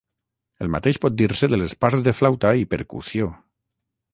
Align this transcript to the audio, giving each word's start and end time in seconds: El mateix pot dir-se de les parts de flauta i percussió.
El 0.65 0.71
mateix 0.75 0.99
pot 1.03 1.17
dir-se 1.19 1.49
de 1.53 1.59
les 1.63 1.77
parts 1.85 2.07
de 2.09 2.15
flauta 2.23 2.55
i 2.63 2.67
percussió. 2.73 3.29